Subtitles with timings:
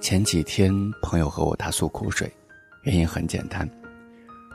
[0.00, 2.32] 前几天朋友和我大诉苦水，
[2.82, 3.68] 原因很简单，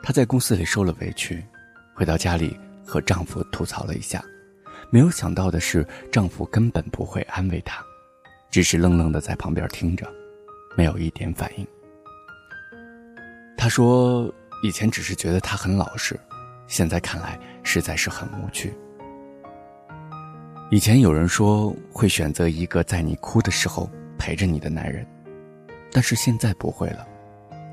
[0.02, 1.44] 她在公司里受了委屈，
[1.94, 4.24] 回到家里和丈夫吐槽了一下，
[4.90, 7.84] 没有想到的是，丈夫根本不会安慰她，
[8.50, 10.10] 只是愣愣的在旁边听着，
[10.76, 11.66] 没有一点反应。
[13.56, 16.18] 她说，以前只是觉得他很老实，
[16.66, 18.72] 现在看来实在是很无趣。
[20.70, 23.90] 以前有人说会选择一个在你哭的时候
[24.22, 25.04] 陪着你的男人。
[25.90, 27.04] 但是现在不会了，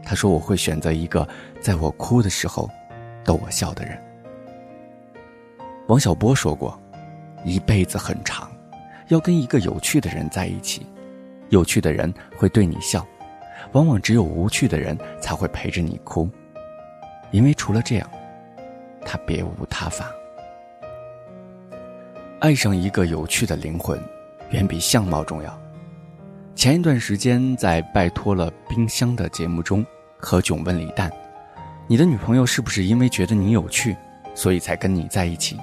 [0.04, 1.28] 他说我会选择一个
[1.62, 2.68] 在我哭的时候
[3.24, 3.96] 逗我笑的人。
[5.88, 6.78] 王小波说过，
[7.46, 8.52] 一辈子很长，
[9.10, 10.88] 要跟一个有趣的人在一起，
[11.50, 13.06] 有趣的人会对你笑，
[13.74, 16.28] 往往只有无趣的人才会陪着你哭，
[17.30, 18.10] 因为除了这样，
[19.06, 20.12] 他别无他法。
[22.40, 24.02] 爱上一个有趣的灵魂，
[24.50, 25.62] 远比相貌重要。
[26.60, 29.86] 前一段时间，在拜托了冰箱的节目中，
[30.18, 31.10] 何炅问李诞
[31.88, 33.96] ：“你的女朋友是不是因为觉得你有趣，
[34.36, 35.58] 所以才跟你在一起？”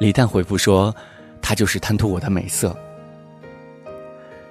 [0.00, 0.92] 李诞回复说
[1.40, 2.76] ：“她就是贪图我的美色。”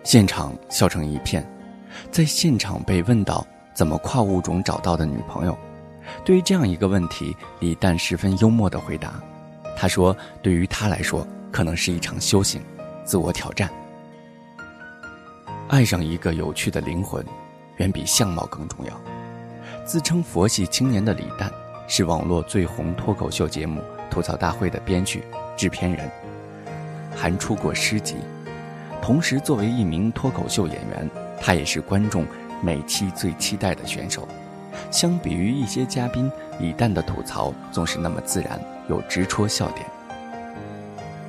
[0.02, 1.46] 现场笑成一片。
[2.09, 5.58] 在现场被问到怎么跨物种找到的女朋友，
[6.23, 9.22] 对于这样一个问题，李诞十分幽默的回答
[9.75, 12.62] ：“他说，对于他来说，可能是一场修行，
[13.03, 13.70] 自我挑战。”
[15.74, 17.26] 爱上一个有趣的灵魂，
[17.78, 18.94] 远比相貌更重要。
[19.84, 21.52] 自称佛系青年的李诞，
[21.88, 25.24] 是网络最红脱口秀节目《吐槽大会》的编剧、
[25.58, 26.08] 制片人，
[27.16, 28.18] 还出过诗集。
[29.02, 31.10] 同时，作为一名脱口秀演员，
[31.42, 32.24] 他也是观众
[32.62, 34.28] 每期最期待的选手。
[34.92, 39.84] 相比于一些嘉宾，李诞的吐槽总是那么自然，又直戳笑点。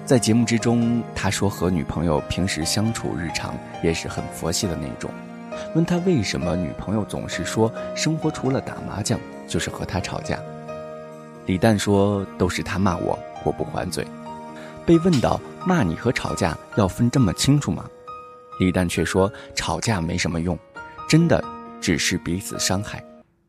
[0.05, 5.11] 在节目之中，他说和女朋友平时相处日常也是很佛系的那种。
[5.75, 10.39] 问他为什么女朋友总是说生活除了打麻将就是和他吵架，
[11.47, 14.07] 李诞说都是他骂我，我不还嘴。
[14.85, 17.89] 被问到骂你和吵架要分这么清楚吗？
[18.61, 20.59] 李诞却说吵架没什么用，
[21.09, 21.43] 真的
[21.81, 23.03] 只是彼此伤害，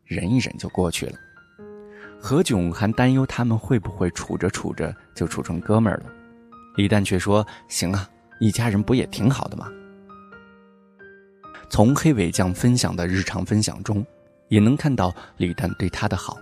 [0.06, 1.12] 忍一忍就过去了。
[2.18, 6.06] 何炅还担忧他们会不会处着处着就处成哥们儿了。
[6.76, 9.68] 李诞却说：“行啊，一家人不也挺好的吗？”
[11.68, 14.04] 从黑尾酱分享的日常分享中，
[14.48, 16.38] 也能看到李诞对他的好，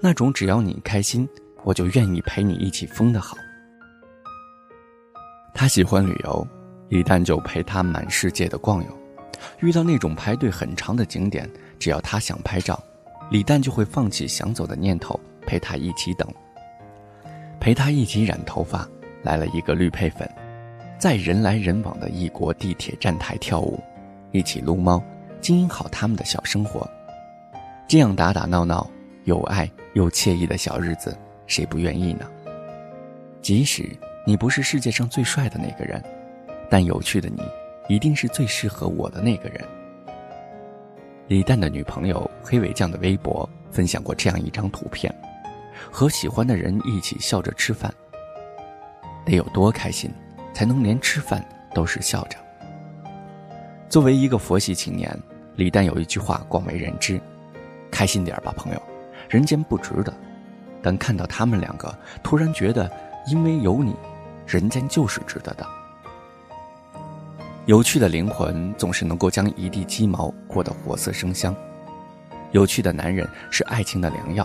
[0.00, 1.28] 那种只要你开心，
[1.64, 3.36] 我就愿意陪你一起疯的好。
[5.54, 6.46] 他喜欢旅游，
[6.88, 8.98] 李诞就陪他满世界的逛游。
[9.58, 12.80] 遇到那种排队很长的景点，只要他想拍照，
[13.30, 16.28] 李诞就会放弃想走的念头，陪他一起等，
[17.58, 18.88] 陪他一起染头发。
[19.22, 20.28] 来了一个绿配粉，
[20.98, 23.80] 在人来人往的异国地铁站台跳舞，
[24.30, 25.02] 一起撸猫，
[25.40, 26.88] 经营好他们的小生活。
[27.86, 28.88] 这样打打闹闹、
[29.24, 31.16] 有爱又惬意的小日子，
[31.46, 32.26] 谁不愿意呢？
[33.40, 33.88] 即使
[34.24, 36.02] 你不是世界上最帅的那个人，
[36.70, 37.42] 但有趣的你，
[37.88, 39.60] 一定是最适合我的那个人。
[41.28, 45.14] 李诞的女朋友黑尾酱的微博分享过这样一张图片：
[45.90, 47.92] 和喜欢的人一起笑着吃饭。
[49.24, 50.10] 得有多开心，
[50.52, 51.44] 才能连吃饭
[51.74, 52.36] 都是笑着。
[53.88, 55.16] 作为一个佛系青年，
[55.56, 57.20] 李诞有一句话广为人知
[57.90, 58.82] ：“开心点吧，朋友，
[59.28, 60.12] 人间不值得。”
[60.82, 62.90] 但看到他们两个，突然觉得，
[63.28, 63.94] 因为有你，
[64.46, 65.64] 人间就是值得的。
[67.66, 71.54] 有趣的灵魂总是能够将一地鸡毛过得活色生香。
[72.50, 74.44] 有趣的男人是爱情的良药。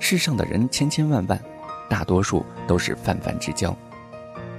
[0.00, 1.40] 世上的人千千万万，
[1.88, 3.76] 大多数都是泛泛之交。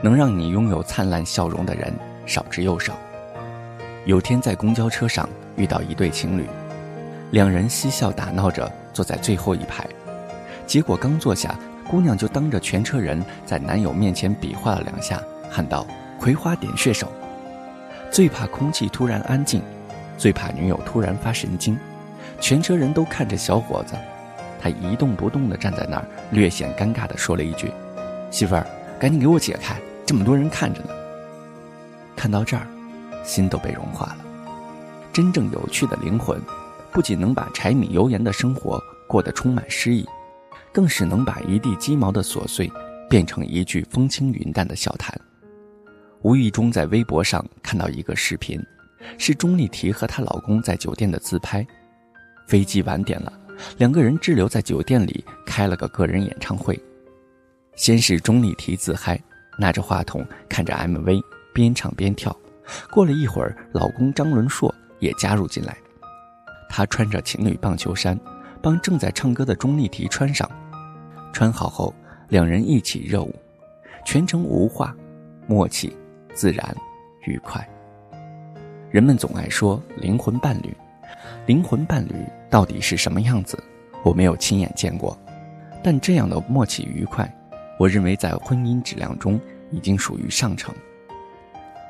[0.02, 1.94] 能让你拥有灿烂笑容的人
[2.26, 2.98] 少之又少。
[4.06, 6.46] 有天在公交车上遇到一对情侣，
[7.32, 9.88] 两人嬉笑打闹着坐在最后一排，
[10.66, 11.56] 结果刚坐下，
[11.88, 15.86] 姑娘就当着全车人在男友面前比划了两下，喊道
[16.20, 17.08] ：“葵花点穴手。”
[18.10, 19.62] 最怕空气突然安静，
[20.18, 21.78] 最怕女友突然发神经。
[22.40, 23.94] 全车人都看着小伙子，
[24.60, 27.72] 他一动不动地站在那儿，略显尴尬地说了一句
[28.32, 28.66] ：“媳妇儿，
[29.00, 29.76] 赶紧给我解开。”
[30.12, 30.90] 这么多人看着呢，
[32.18, 32.68] 看到这儿，
[33.24, 34.18] 心都被融化了。
[35.14, 36.38] 真正有趣的灵魂，
[36.92, 38.78] 不仅能把柴米油盐的生活
[39.08, 40.06] 过得充满诗意，
[40.74, 42.70] 更是能把一地鸡毛的琐碎
[43.10, 45.18] 变成一句风轻云淡的笑谈。
[46.24, 48.62] 无意中在微博上看到一个视频，
[49.18, 51.66] 是钟丽缇和她老公在酒店的自拍。
[52.50, 53.32] 飞机晚点了，
[53.78, 56.78] 两个人滞留在酒店里开了个个人演唱会。
[57.78, 59.18] 先是钟丽缇自嗨。
[59.62, 61.22] 拿着话筒看着 MV，
[61.54, 62.36] 边唱边跳，
[62.90, 65.78] 过了一会儿，老公张伦硕也加入进来。
[66.68, 68.20] 他穿着情侣棒球衫，
[68.60, 70.50] 帮正在唱歌的钟丽缇穿上。
[71.32, 71.94] 穿好后，
[72.28, 73.36] 两人一起热舞，
[74.04, 74.96] 全程无话，
[75.46, 75.96] 默契、
[76.34, 76.76] 自然、
[77.28, 77.64] 愉快。
[78.90, 80.76] 人们总爱说灵魂伴侣，
[81.46, 82.16] 灵魂伴侣
[82.50, 83.64] 到底是什么样子？
[84.04, 85.16] 我没有亲眼见过，
[85.84, 87.32] 但这样的默契愉快，
[87.78, 89.40] 我认为在婚姻质量中
[89.72, 90.74] 已经属于上乘。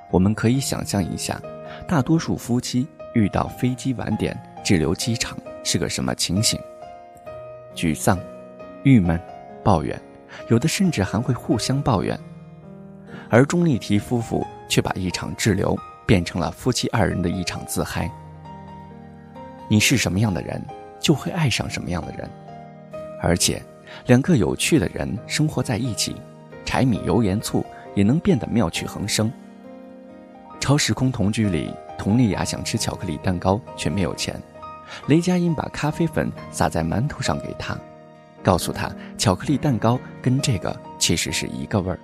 [0.10, 1.42] 我们可以想象一下，
[1.88, 6.60] 大多数夫妻遇到飞机晚点滞留机场是个什么情形？
[7.76, 8.20] 沮丧、
[8.84, 9.20] 郁闷、
[9.64, 10.00] 抱怨，
[10.50, 12.20] 有的甚至还会互相抱怨。
[13.30, 18.12] 而钟丽缇夫妇却把一场滞留变成了夫妻二人的一场自嗨。
[19.70, 20.62] 你是什么样的人？
[21.00, 22.30] 就会爱上什么样的人，
[23.20, 23.60] 而且，
[24.06, 26.16] 两个有趣的人生活在一起，
[26.64, 27.66] 柴米油盐醋
[27.96, 29.32] 也能变得妙趣横生。
[30.60, 34.40] 超时空同居里，佟丽娅想吃巧克力蛋糕却没有钱，
[35.08, 37.78] 雷佳音把咖啡粉撒在馒头上给她，
[38.44, 42.00] 告诉她巧克力蛋糕跟这个其实是一个味儿。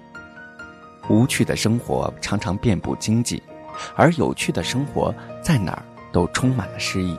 [1.10, 3.42] 无趣的生活常常遍布经济，
[3.96, 7.18] 而有趣的生活在哪儿都充满了诗意。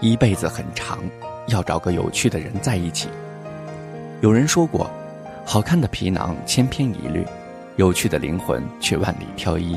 [0.00, 0.98] 一辈子很长，
[1.46, 3.08] 要找个有趣的人在一起。
[4.20, 4.90] 有人说过，
[5.52, 7.26] 好看的皮囊千篇一律，
[7.74, 9.76] 有趣的灵魂却万里挑一。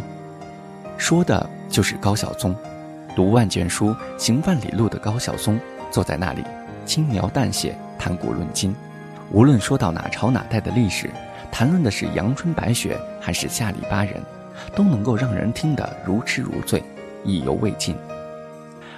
[0.99, 2.55] 说的就是高晓松。
[3.15, 5.59] 读万卷书，行万里路的高晓松
[5.89, 6.43] 坐在那里，
[6.85, 8.75] 轻描淡写，谈古论今。
[9.31, 11.09] 无论说到哪朝哪代的历史，
[11.51, 14.21] 谈论的是阳春白雪还是下里巴人，
[14.75, 16.83] 都能够让人听得如痴如醉，
[17.23, 17.95] 意犹未尽。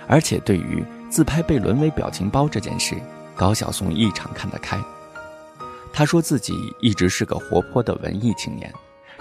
[0.07, 2.97] 而且对于自拍被沦为表情包这件事，
[3.33, 4.77] 高晓松异常看得开。
[5.97, 8.69] 他说自己一直是个活泼的文艺青年，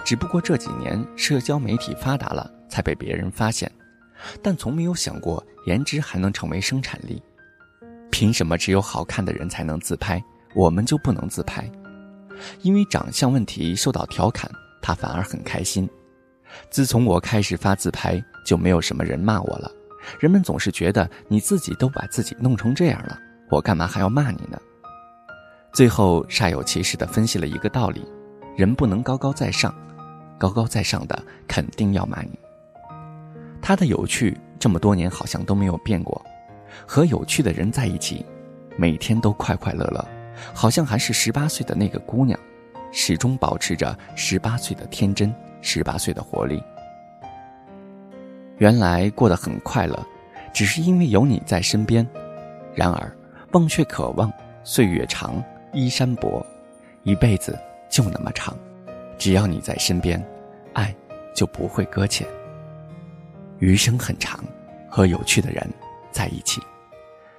[0.03, 3.71] 只不过这几年社交媒体发达了，才被别人发现。
[4.43, 7.23] 但从没有想过颜值还能成为生产力。
[8.11, 10.21] 凭什么只有好看的人才能自拍，
[10.53, 11.71] 我们就不能自拍？
[12.61, 14.51] 因为长相问题受到调侃，
[14.81, 15.89] 他反而很开心。
[16.69, 19.71] 自从我开始发自拍，就没有什么人骂我了。
[20.19, 23.17] 人们总是觉得你自己都把自己弄成这样了，
[23.49, 24.59] 我干嘛还要骂你呢？
[25.75, 28.01] 最后煞有其事地分析了一个道理：
[28.55, 29.75] 人不能高高在上，
[30.37, 32.31] 高高在上的肯定要骂你。
[33.61, 36.25] 他的有趣这么多年好像都没有变过，
[36.87, 38.25] 和有趣的人在一起，
[38.77, 40.07] 每天都快快乐乐，
[40.53, 42.39] 好像还是十八岁的那个姑娘，
[42.93, 46.63] 始终保持着十八岁的天真，十八岁的活力。
[48.59, 50.07] 原来过得很快乐，
[50.53, 52.07] 只是因为有你在身边。
[52.73, 53.13] 然而，
[53.51, 54.31] 忘却渴望，
[54.63, 55.43] 岁月长，
[55.75, 56.43] 衣衫薄，
[57.03, 57.55] 一辈子
[57.89, 58.57] 就那么长。
[59.17, 60.25] 只要你在身边，
[60.73, 60.95] 爱
[61.35, 62.25] 就不会搁浅。
[63.59, 64.43] 余生很长，
[64.89, 65.69] 和有趣的人
[66.11, 66.61] 在一起。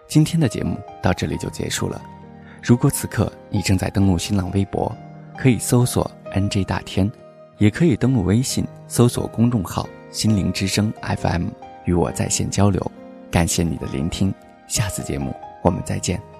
[0.06, 2.00] 今天的节目到这里就结束了。
[2.62, 4.94] 如果此刻你正在登录新浪微博，
[5.36, 7.10] 可以搜索 “nj 大天”，
[7.58, 9.88] 也可以登录微信搜索公众号。
[10.12, 11.48] 心灵之声 FM
[11.84, 12.80] 与我在线交流，
[13.30, 14.32] 感谢你的聆听，
[14.66, 16.35] 下次节目我们再见。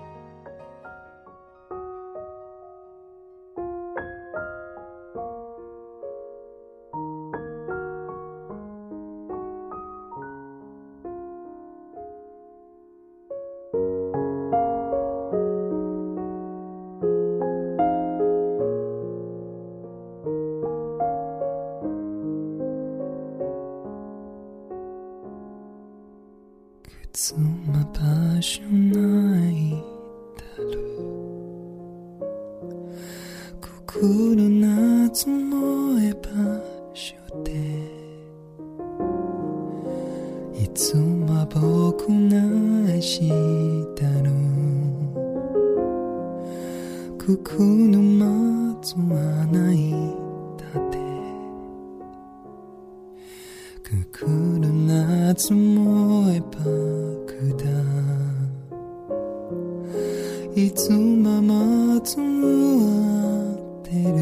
[27.18, 29.70] つも場所ない
[30.37, 30.68] だろ
[32.20, 32.26] う
[33.58, 36.28] ここの夏のえ場
[36.92, 37.49] 所で。
[40.62, 43.30] いつも僕がし
[43.96, 44.28] たの
[47.16, 49.90] ここの松はない
[50.58, 50.99] だって。
[53.82, 54.26] くく
[54.61, 56.95] る夏もえば
[60.55, 64.16] いつまも松もってる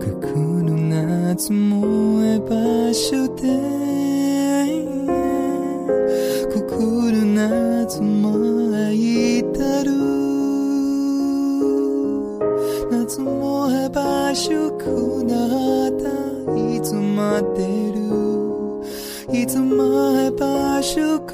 [0.00, 0.26] くく
[0.64, 3.42] の夏もえ場所で
[6.50, 6.72] くく
[7.12, 8.30] る夏も
[8.74, 9.92] 愛たる
[12.90, 15.36] 夏もえ場所くな
[15.86, 16.10] った
[16.74, 18.06] いつまでる
[19.32, 20.15] いつまえ
[20.94, 21.25] sự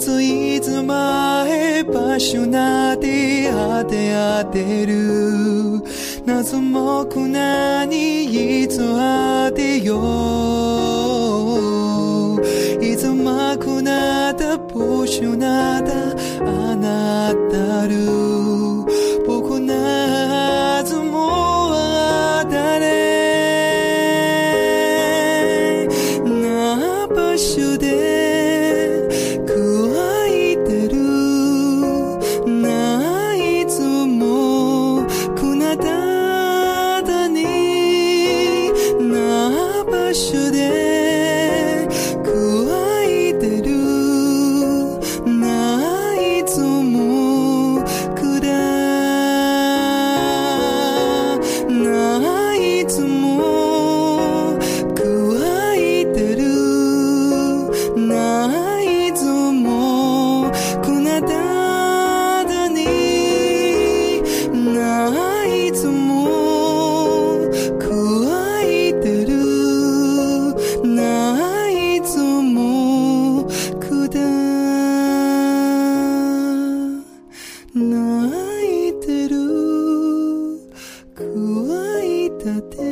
[0.00, 5.82] ついつまへパッショナテ当て当てる。
[6.24, 10.00] 謎もくなにいつ当てよ
[12.38, 12.40] う。
[12.82, 15.92] いつまくなったポッシュなだ
[16.46, 18.29] あなたる。
[82.50, 82.89] that